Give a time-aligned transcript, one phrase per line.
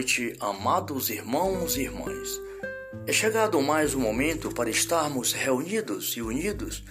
[0.00, 2.40] noite, amados irmãos e irmãs.
[3.06, 6.82] É chegado mais um momento para estarmos reunidos e unidos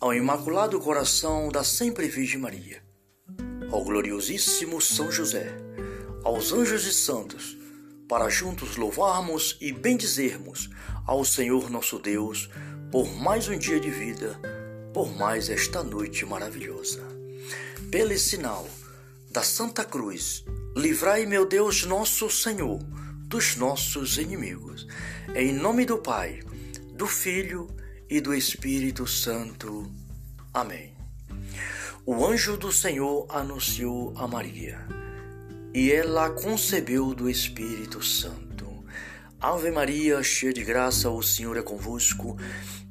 [0.00, 2.82] ao Imaculado Coração da Sempre Virgem Maria,
[3.70, 5.56] ao gloriosíssimo São José,
[6.24, 7.56] aos anjos e santos,
[8.08, 10.68] para juntos louvarmos e bendizermos
[11.06, 12.50] ao Senhor nosso Deus
[12.90, 14.40] por mais um dia de vida,
[14.92, 17.00] por mais esta noite maravilhosa.
[17.92, 18.68] Pelo sinal
[19.30, 20.44] da Santa Cruz,
[20.76, 22.78] livrai, meu Deus, nosso Senhor,
[23.26, 24.86] dos nossos inimigos.
[25.34, 26.40] Em nome do Pai,
[26.92, 27.68] do Filho
[28.08, 29.90] e do Espírito Santo.
[30.52, 30.92] Amém.
[32.04, 34.78] O anjo do Senhor anunciou a Maria,
[35.72, 38.84] e ela concebeu do Espírito Santo.
[39.40, 42.36] Ave Maria, cheia de graça, o Senhor é convosco.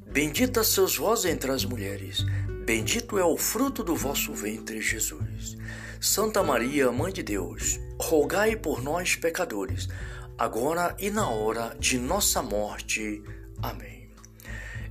[0.06, 2.24] Bendita sois vós entre as mulheres,
[2.64, 5.56] bendito é o fruto do vosso ventre, Jesus.
[6.00, 9.88] Santa Maria, Mãe de Deus, rogai por nós, pecadores,
[10.38, 13.22] agora e na hora de nossa morte.
[13.62, 14.08] Amém.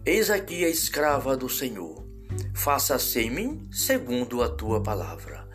[0.05, 2.03] Eis aqui a escrava do Senhor.
[2.53, 5.47] Faça-se em mim segundo a tua palavra.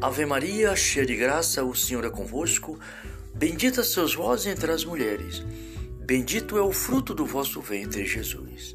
[0.00, 2.78] Ave Maria, cheia de graça, o Senhor é convosco.
[3.34, 5.42] Bendita sois vós entre as mulheres.
[6.00, 8.74] Bendito é o fruto do vosso ventre, Jesus.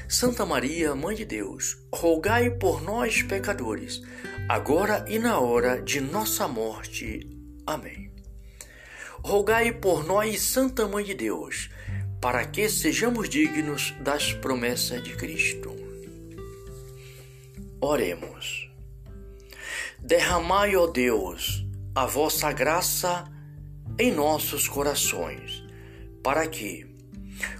[0.11, 4.01] Santa Maria, Mãe de Deus, rogai por nós, pecadores,
[4.47, 7.27] agora e na hora de nossa morte.
[7.65, 8.11] Amém
[9.23, 11.69] rogai por nós, Santa Mãe de Deus,
[12.19, 15.71] para que sejamos dignos das promessas de Cristo.
[17.79, 18.69] Oremos.
[19.99, 23.25] Derramai, ó Deus, a vossa graça
[23.99, 25.63] em nossos corações,
[26.23, 26.87] para que,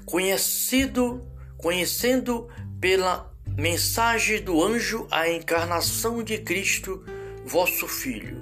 [0.05, 1.27] conhecido,
[1.61, 2.49] conhecendo
[2.79, 7.03] pela mensagem do anjo a encarnação de Cristo,
[7.45, 8.41] vosso Filho,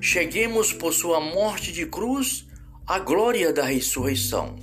[0.00, 2.46] cheguemos por sua morte de cruz
[2.86, 4.56] à glória da ressurreição.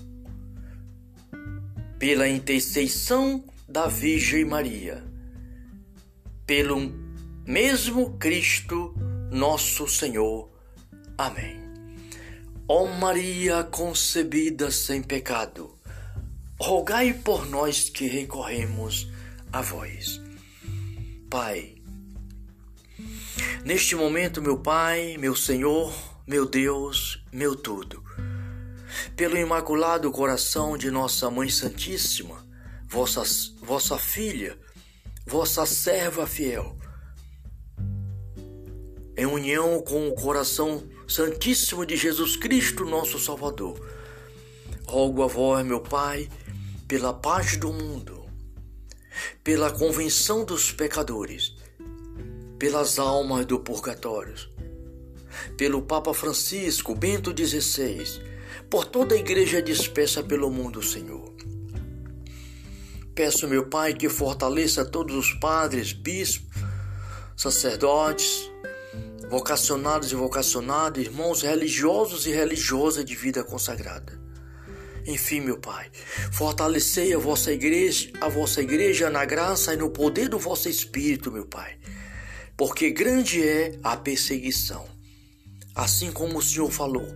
[2.00, 5.03] Pela intercessão da Virgem Maria,
[6.47, 6.91] pelo
[7.46, 8.94] mesmo Cristo,
[9.31, 10.50] nosso Senhor.
[11.18, 11.62] Amém.
[12.68, 15.71] Ó Maria concebida sem pecado,
[16.62, 19.08] rogai por nós que recorremos
[19.52, 20.22] a vós.
[21.30, 21.82] Pai,
[23.64, 25.94] Neste momento, meu Pai, meu Senhor,
[26.26, 28.04] meu Deus, meu tudo,
[29.16, 32.44] pelo imaculado coração de nossa Mãe Santíssima,
[32.88, 33.22] vossa,
[33.62, 34.58] vossa filha,
[35.28, 36.76] vossa serva fiel,
[39.16, 43.80] em união com o coração santíssimo de Jesus Cristo, nosso Salvador,
[44.88, 46.28] rogo a vós, meu Pai,
[46.91, 48.25] pela paz do mundo,
[49.46, 51.56] pela convenção dos pecadores,
[52.59, 54.35] pelas almas do purgatório,
[55.56, 58.22] pelo Papa Francisco, Bento XVI,
[58.69, 61.34] por toda a igreja dispersa pelo mundo, Senhor.
[63.16, 66.62] Peço, meu Pai, que fortaleça todos os padres, bispos,
[67.38, 68.52] sacerdotes,
[69.29, 74.21] vocacionados e vocacionadas, irmãos religiosos e religiosas de vida consagrada.
[75.06, 75.90] Enfim, meu Pai,
[76.32, 81.32] fortalecei a vossa igreja, a vossa igreja na graça e no poder do vosso Espírito,
[81.32, 81.78] meu Pai
[82.62, 84.88] porque grande é a perseguição.
[85.74, 87.08] Assim como o Senhor falou: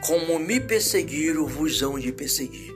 [0.00, 2.72] como me perseguiram, vos hão de perseguir.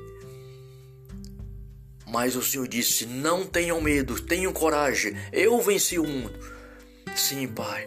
[2.05, 6.37] Mas o Senhor disse: Não tenham medo, tenham coragem, eu venci o mundo.
[7.15, 7.87] Sim, Pai.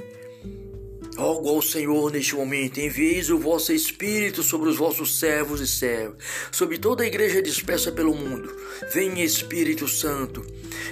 [1.20, 6.24] Rogo ao Senhor neste momento, envieis o vosso Espírito sobre os vossos servos e servas,
[6.50, 8.56] sobre toda a igreja dispersa pelo mundo.
[8.94, 10.46] Venha Espírito Santo,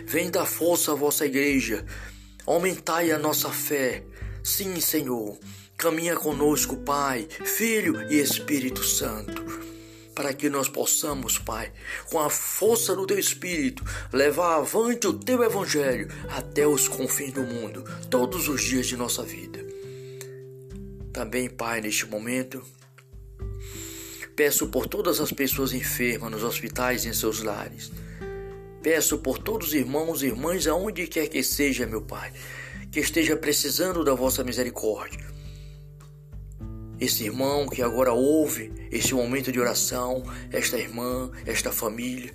[0.06, 1.86] vem dar força à vossa igreja,
[2.48, 4.06] Aumentai a nossa fé.
[4.42, 5.38] Sim, Senhor.
[5.78, 9.44] Caminha conosco, Pai, Filho e Espírito Santo,
[10.16, 11.74] para que nós possamos, Pai,
[12.10, 13.84] com a força do Teu Espírito,
[14.14, 19.24] levar avante o Teu Evangelho até os confins do mundo, todos os dias de nossa
[19.24, 19.67] vida.
[21.18, 22.64] Também, Pai, neste momento,
[24.36, 27.92] peço por todas as pessoas enfermas nos hospitais e em seus lares
[28.84, 32.32] Peço por todos os irmãos e irmãs, aonde quer que seja, meu Pai,
[32.92, 35.26] que esteja precisando da vossa misericórdia.
[37.00, 40.22] Esse irmão que agora ouve este momento de oração,
[40.52, 42.32] esta irmã, esta família,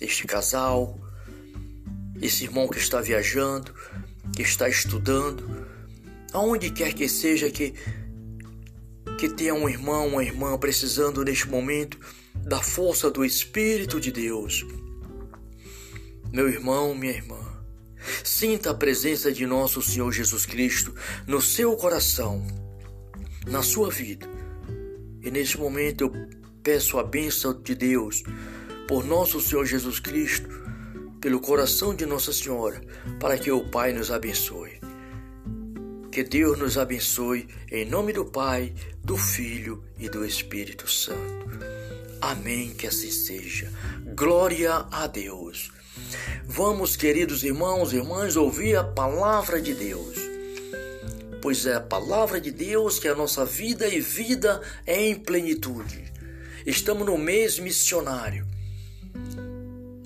[0.00, 0.98] este casal,
[2.22, 3.74] esse irmão que está viajando,
[4.34, 5.68] que está estudando,
[6.32, 7.74] aonde quer que seja que
[9.18, 11.98] que tenha um irmão, uma irmã precisando neste momento
[12.34, 14.64] da força do Espírito de Deus.
[16.32, 17.38] Meu irmão, minha irmã,
[18.24, 20.94] sinta a presença de nosso Senhor Jesus Cristo
[21.26, 22.46] no seu coração,
[23.46, 24.26] na sua vida.
[25.22, 26.12] E neste momento eu
[26.62, 28.22] peço a bênção de Deus
[28.88, 30.48] por nosso Senhor Jesus Cristo,
[31.20, 32.80] pelo coração de Nossa Senhora,
[33.18, 34.89] para que o Pai nos abençoe.
[36.10, 38.74] Que Deus nos abençoe em nome do Pai,
[39.04, 41.46] do Filho e do Espírito Santo.
[42.20, 43.72] Amém, que assim seja.
[44.16, 45.70] Glória a Deus.
[46.44, 50.16] Vamos, queridos irmãos e irmãs, ouvir a palavra de Deus.
[51.40, 55.14] Pois é a palavra de Deus que é a nossa vida e vida é em
[55.14, 56.12] plenitude.
[56.66, 58.48] Estamos no mês missionário.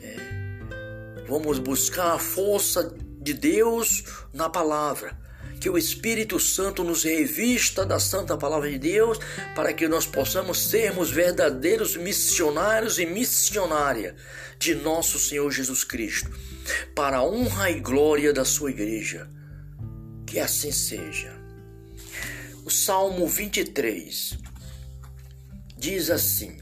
[0.03, 1.25] É.
[1.27, 4.05] Vamos buscar a força de Deus
[4.35, 5.24] na palavra
[5.65, 9.19] que o Espírito Santo nos revista da Santa Palavra de Deus
[9.55, 14.15] para que nós possamos sermos verdadeiros missionários e missionária
[14.59, 16.31] de nosso Senhor Jesus Cristo,
[16.95, 19.27] para a honra e glória da sua igreja.
[20.27, 21.33] Que assim seja.
[22.63, 24.37] O Salmo 23
[25.79, 26.59] diz assim: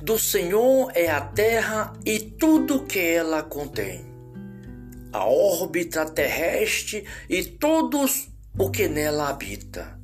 [0.00, 4.09] Do Senhor é a terra e tudo que ela contém
[5.12, 8.28] a órbita terrestre e todos
[8.58, 9.98] o que nela habita,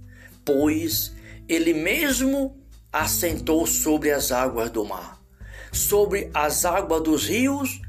[0.44, 1.14] pois
[1.48, 2.60] ele mesmo
[2.92, 5.20] assentou sobre as águas do mar,
[5.72, 7.80] sobre as águas dos rios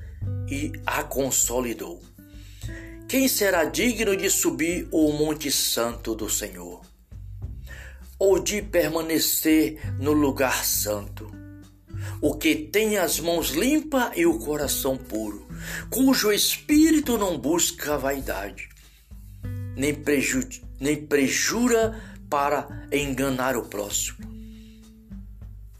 [0.49, 2.01] e a consolidou.
[3.07, 6.81] Quem será digno de subir o monte santo do Senhor?
[8.19, 11.46] Ou de permanecer no lugar santo?
[12.21, 15.47] O que tem as mãos limpas e o coração puro,
[15.89, 18.69] cujo espírito não busca vaidade,
[19.75, 20.47] nem, preju
[20.79, 24.17] nem prejura para enganar o próximo.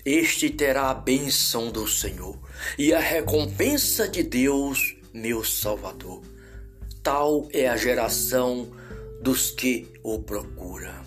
[0.05, 2.39] Este terá a bênção do Senhor
[2.77, 6.21] e a recompensa de Deus, meu Salvador.
[7.03, 8.71] Tal é a geração
[9.21, 11.03] dos que o procuram,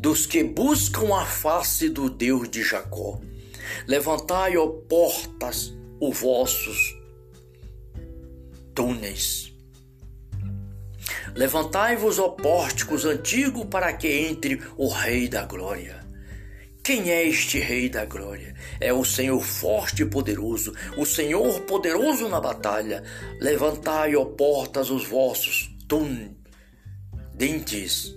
[0.00, 3.20] dos que buscam a face do Deus de Jacó.
[3.86, 6.96] Levantai, ó portas, os vossos
[8.74, 9.52] túneis.
[11.34, 16.06] Levantai-vos, ó pórticos antigos, para que entre o Rei da Glória.
[16.82, 18.54] Quem é este Rei da Glória?
[18.80, 23.02] É o Senhor forte e poderoso, o Senhor poderoso na batalha.
[23.40, 25.68] Levantai, ó portas, os vossos
[27.34, 28.14] dentes.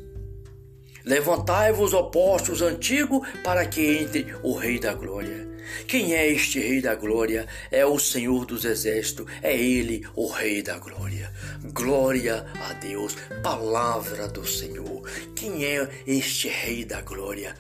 [1.06, 5.50] Levantai-vos, ó postos antigos, para que entre o Rei da Glória.
[5.88, 7.48] Quem é este Rei da Glória?
[7.70, 11.32] É o Senhor dos Exércitos, é Ele, o Rei da Glória.
[11.74, 15.08] Glória a Deus, palavra do Senhor.
[15.36, 17.56] Quem é este Rei da Glória?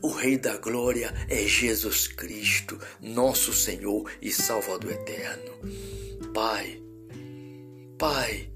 [0.00, 5.52] O Rei da Glória é Jesus Cristo, nosso Senhor e Salvador eterno.
[6.32, 6.80] Pai,
[7.98, 8.48] Pai,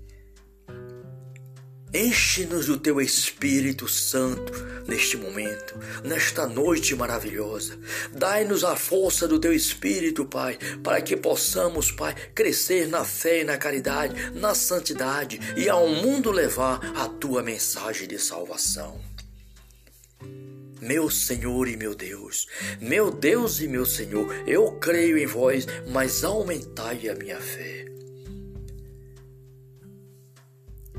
[1.94, 4.50] Enche-nos do teu Espírito Santo
[4.88, 7.78] neste momento, nesta noite maravilhosa.
[8.14, 13.44] Dai-nos a força do teu Espírito, Pai, para que possamos, Pai, crescer na fé e
[13.44, 18.98] na caridade, na santidade e ao mundo levar a tua mensagem de salvação.
[20.80, 22.46] Meu Senhor e meu Deus,
[22.80, 27.91] meu Deus e meu Senhor, eu creio em vós, mas aumentai a minha fé.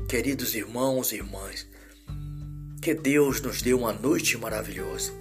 [0.08, 1.66] Queridos irmãos e irmãs,
[2.80, 5.12] que Deus nos dê uma noite maravilhosa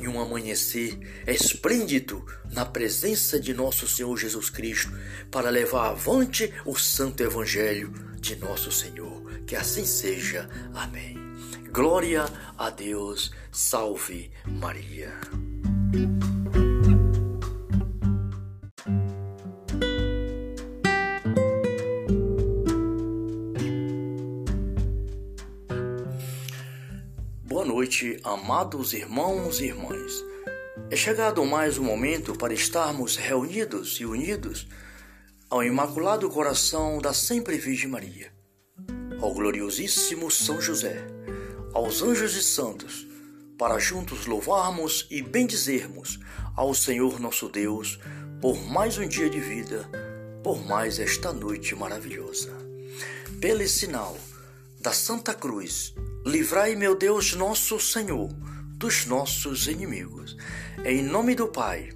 [0.00, 4.90] e um amanhecer esplêndido na presença de nosso Senhor Jesus Cristo
[5.30, 9.22] para levar avante o santo evangelho de nosso Senhor.
[9.46, 10.48] Que assim seja.
[10.74, 11.16] Amém.
[11.70, 12.24] Glória
[12.56, 13.30] a Deus.
[13.52, 15.12] Salve Maria.
[27.88, 30.22] Noite, amados irmãos e irmãs.
[30.90, 34.68] É chegado mais um momento para estarmos reunidos e unidos
[35.48, 38.30] ao Imaculado Coração da Sempre Virgem Maria,
[39.22, 41.02] ao gloriosíssimo São José,
[41.72, 43.06] aos anjos e santos,
[43.56, 46.20] para juntos louvarmos e bendizermos
[46.54, 47.98] ao Senhor nosso Deus
[48.38, 49.88] por mais um dia de vida,
[50.44, 52.52] por mais esta noite maravilhosa.
[53.40, 54.14] Pelo sinal
[54.78, 55.94] da Santa Cruz,
[56.28, 58.28] Livrai, meu Deus, nosso Senhor,
[58.76, 60.36] dos nossos inimigos.
[60.84, 61.88] Em nome do Pai,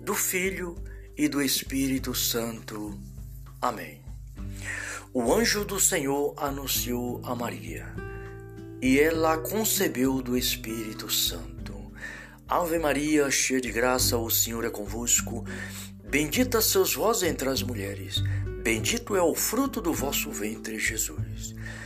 [0.00, 0.74] do Filho
[1.16, 2.98] e do Espírito Santo.
[3.62, 4.02] Amém.
[5.14, 7.86] O anjo do Senhor anunciou a Maria,
[8.82, 11.92] e ela concebeu do Espírito Santo.
[12.48, 15.44] Ave Maria, cheia de graça, o Senhor é convosco.
[16.10, 18.20] Bendita sois vós entre as mulheres,
[18.64, 21.54] bendito é o fruto do vosso ventre, Jesus.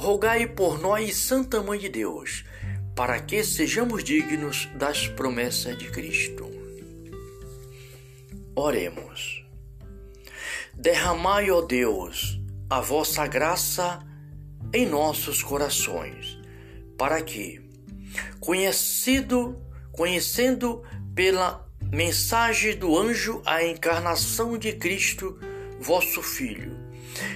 [0.00, 2.42] Rogai por nós, Santa Mãe de Deus,
[2.96, 6.50] para que sejamos dignos das promessas de Cristo.
[8.56, 9.44] Oremos.
[10.72, 12.40] Derramai, ó Deus,
[12.70, 14.00] a vossa graça
[14.72, 16.38] em nossos corações,
[16.96, 17.60] para que,
[18.40, 20.82] conhecido, conhecendo
[21.14, 25.38] pela mensagem do anjo a encarnação de Cristo,
[25.78, 26.74] vosso Filho,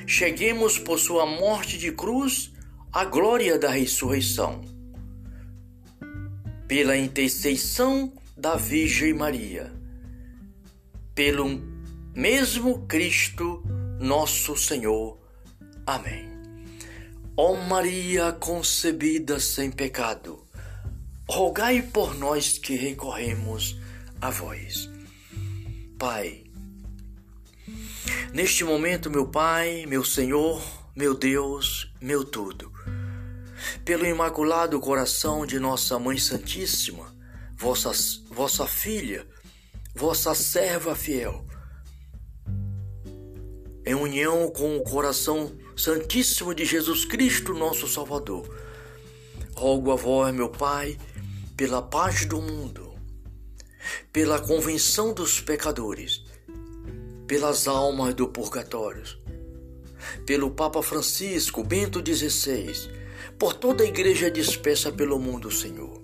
[0.07, 2.54] cheguemos por sua morte de cruz
[2.95, 4.61] à glória da ressurreição.
[6.69, 9.73] Pela intercessão da Virgem Maria,
[11.13, 11.61] pelo
[12.15, 13.65] mesmo Cristo,
[13.99, 15.19] nosso Senhor.
[15.85, 16.31] Amém.
[17.37, 20.47] Ó Maria concebida sem pecado,
[21.29, 23.77] rogai por nós que recorremos
[24.21, 24.89] a vós.
[25.99, 26.45] Pai,
[28.33, 30.63] neste momento, meu Pai, meu Senhor,
[30.95, 32.71] meu Deus, meu tudo,
[33.83, 37.17] pelo imaculado coração de nossa Mãe Santíssima,
[37.57, 37.91] vossa,
[38.31, 39.27] vossa filha,
[39.95, 41.47] vossa serva fiel,
[43.87, 48.55] em união com o coração Santíssimo de Jesus Cristo, nosso Salvador.
[49.55, 50.99] Rogo a vós, meu Pai,
[51.57, 52.95] pela paz do mundo,
[54.13, 56.23] pela convenção dos pecadores,
[57.27, 59.24] pelas almas do purgatório,
[60.27, 62.91] pelo Papa Francisco, Bento XVI,
[63.39, 66.03] por toda a igreja dispersa pelo mundo, Senhor.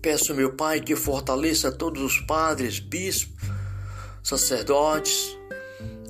[0.00, 3.48] Peço, meu Pai, que fortaleça todos os padres, bispos,
[4.22, 5.38] sacerdotes,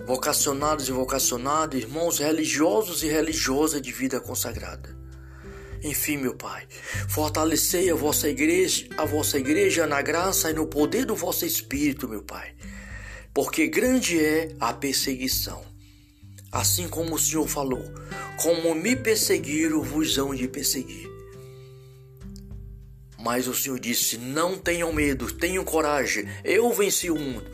[0.07, 4.97] vocacionados e vocacionadas, irmãos religiosos e religiosas de vida consagrada.
[5.83, 6.67] Enfim, meu Pai,
[7.09, 12.09] fortalecei a vossa igreja, a vossa igreja na graça e no poder do vosso Espírito,
[12.09, 12.55] meu Pai,
[13.35, 15.72] porque grande é a perseguição.
[16.53, 17.83] Assim como o Senhor falou,
[18.37, 21.11] como me perseguiram, vos hão de perseguir.
[23.19, 27.51] Mas o Senhor disse: Não tenham medo, tenham coragem, eu venci o mundo.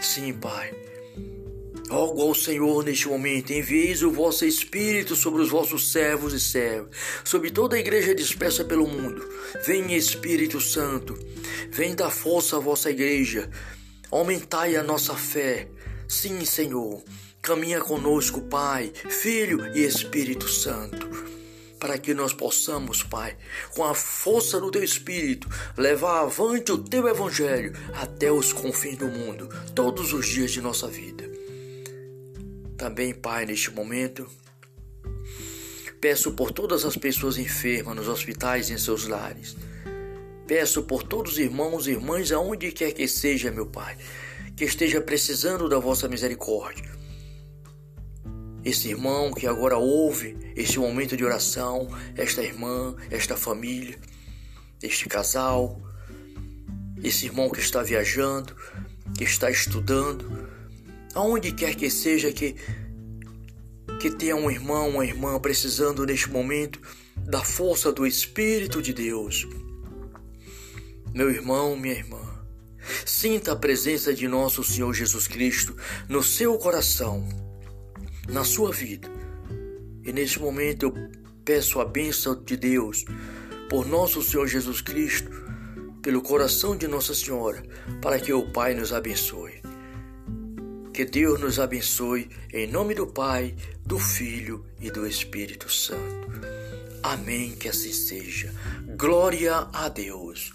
[0.00, 0.74] Sim, Pai,
[1.88, 6.90] Rogo ao Senhor neste momento, envieis o vosso Espírito sobre os vossos servos e servas,
[7.22, 9.24] sobre toda a igreja dispersa pelo mundo.
[9.64, 11.16] Venha Espírito Santo,
[11.70, 13.48] vem dar força à vossa igreja,
[14.10, 15.68] aumentai a nossa fé.
[16.08, 17.04] Sim, Senhor,
[17.46, 21.06] caminha conosco, Pai, Filho e Espírito Santo
[21.78, 23.36] para que nós possamos, Pai,
[23.74, 29.06] com a força do Teu Espírito, levar avante o Teu Evangelho até os confins do
[29.06, 31.30] mundo, todos os dias de nossa vida.
[32.76, 34.26] Também, Pai, neste momento,
[36.00, 39.54] peço por todas as pessoas enfermas nos hospitais e em seus lares.
[40.46, 43.96] Peço por todos os irmãos e irmãs, aonde quer que seja, meu Pai,
[44.56, 46.95] que esteja precisando da vossa misericórdia.
[48.66, 53.96] Esse irmão que agora ouve este momento de oração, esta irmã, esta família,
[54.82, 55.80] este casal,
[57.00, 58.56] esse irmão que está viajando,
[59.16, 60.48] que está estudando,
[61.14, 62.56] aonde quer que seja que
[64.00, 66.80] que tenha um irmão, uma irmã precisando neste momento
[67.18, 69.46] da força do Espírito de Deus.
[71.14, 72.20] Meu irmão, minha irmã,
[73.06, 75.76] sinta a presença de nosso Senhor Jesus Cristo
[76.08, 77.45] no seu coração,
[78.28, 79.08] na sua vida.
[80.04, 80.94] E neste momento eu
[81.44, 83.04] peço a bênção de Deus
[83.68, 85.30] por nosso Senhor Jesus Cristo,
[86.02, 87.62] pelo coração de Nossa Senhora,
[88.00, 89.60] para que o Pai nos abençoe.
[90.92, 93.54] Que Deus nos abençoe em nome do Pai,
[93.84, 96.26] do Filho e do Espírito Santo.
[97.02, 98.52] Amém, que assim seja.
[98.96, 100.52] Glória a Deus.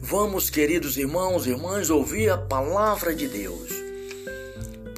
[0.00, 3.87] Vamos, queridos irmãos e irmãs, ouvir a palavra de Deus.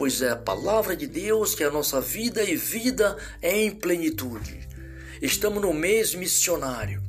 [0.00, 3.70] Pois é a palavra de Deus que é a nossa vida e vida é em
[3.70, 4.66] plenitude.
[5.20, 7.02] Estamos no mês missionário.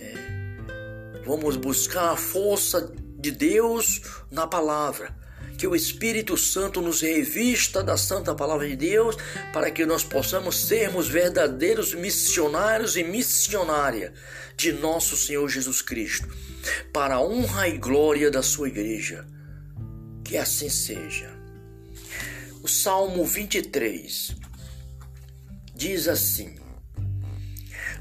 [0.00, 1.20] É.
[1.26, 4.00] Vamos buscar a força de Deus
[4.30, 5.14] na palavra
[5.58, 9.14] que o Espírito Santo nos revista da Santa Palavra de Deus
[9.52, 14.14] para que nós possamos sermos verdadeiros missionários e missionária
[14.56, 16.34] de nosso Senhor Jesus Cristo,
[16.94, 19.35] para a honra e glória da sua igreja.
[20.26, 21.30] Que assim seja.
[22.60, 24.34] O Salmo 23
[25.72, 26.56] diz assim: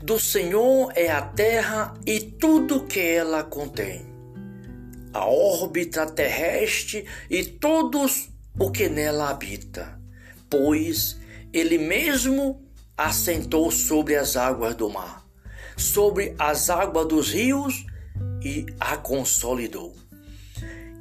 [0.02, 4.16] Do Senhor é a terra e tudo que ela contém
[5.14, 8.28] a órbita terrestre e todos
[8.60, 9.98] o que nela habita,
[10.50, 11.18] pois
[11.54, 12.68] ele mesmo
[12.98, 15.26] assentou sobre as águas do mar,
[15.78, 17.86] sobre as águas dos rios
[18.44, 19.96] e a consolidou.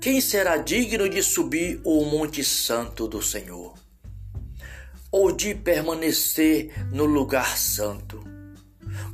[0.04, 3.72] Quem será digno de subir o monte santo do Senhor?
[5.10, 8.22] Ou de permanecer no lugar santo?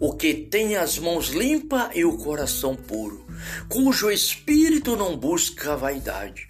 [0.00, 3.25] O que tem as mãos limpas e o coração puro,
[3.68, 6.49] cujo espírito não busca vaidade,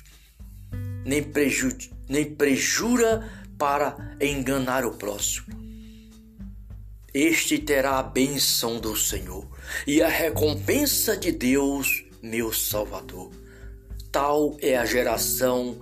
[1.05, 1.77] nem, preju
[2.09, 5.49] nem prejura para enganar o próximo.
[7.13, 9.47] Este terá a bênção do Senhor
[9.87, 13.31] e a recompensa de Deus, meu Salvador.
[14.13, 15.79] Tal é a geração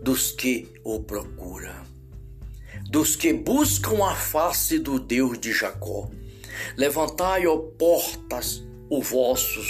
[0.00, 1.84] dos que o procuram,
[2.88, 6.08] dos que buscam a face do Deus de Jacó.
[6.76, 9.66] Levantai, ó portas, os vossos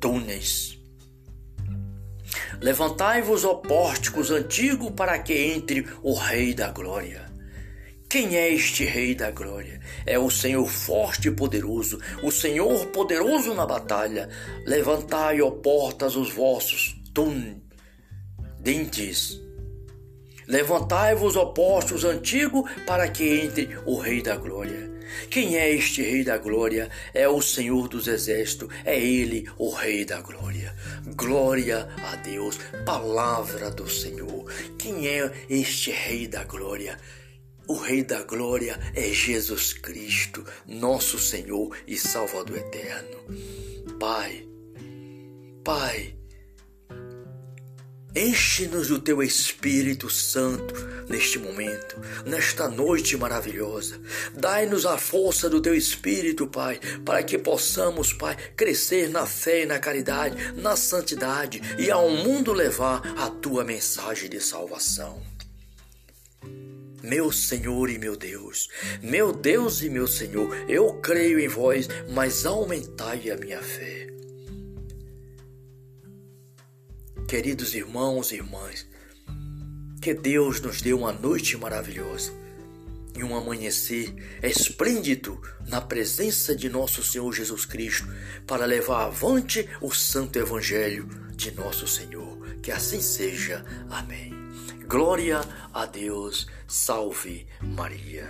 [0.00, 0.76] túneis.
[2.60, 7.27] Levantai-vos, ó pórticos antigos, para que entre o Rei da Glória.
[8.08, 9.82] Quem é este Rei da Glória?
[10.06, 14.30] É o Senhor forte e poderoso, o Senhor poderoso na batalha.
[14.64, 17.58] Levantai, ó portas, os vossos túneis,
[18.58, 19.38] dentes.
[20.46, 24.90] Levantai-vos, ó postos antigos, para que entre o Rei da Glória.
[25.30, 26.88] Quem é este Rei da Glória?
[27.12, 30.74] É o Senhor dos Exércitos, é Ele, o Rei da Glória.
[31.14, 34.50] Glória a Deus, palavra do Senhor.
[34.78, 36.98] Quem é este Rei da Glória?
[37.68, 43.18] O Rei da Glória é Jesus Cristo, nosso Senhor e Salvador eterno.
[44.00, 44.48] Pai,
[45.62, 46.14] Pai,
[48.16, 50.74] Enche-nos do teu Espírito Santo
[51.08, 54.00] neste momento, nesta noite maravilhosa.
[54.32, 59.66] Dai-nos a força do teu Espírito, Pai, para que possamos, Pai, crescer na fé e
[59.66, 65.37] na caridade, na santidade e ao mundo levar a tua mensagem de salvação.
[67.08, 68.68] Meu Senhor e meu Deus,
[69.02, 74.08] meu Deus e meu Senhor, eu creio em vós, mas aumentai a minha fé.
[77.26, 78.86] Queridos irmãos e irmãs,
[80.02, 82.30] que Deus nos dê uma noite maravilhosa
[83.16, 88.06] e um amanhecer esplêndido na presença de nosso Senhor Jesus Cristo
[88.46, 92.38] para levar avante o santo evangelho de nosso Senhor.
[92.62, 93.64] Que assim seja.
[93.88, 94.37] Amém.
[94.88, 95.42] Glória
[95.74, 96.46] a Deus.
[96.66, 98.26] Salve Maria.